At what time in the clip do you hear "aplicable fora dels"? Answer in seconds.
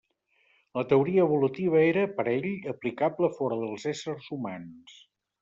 2.73-3.87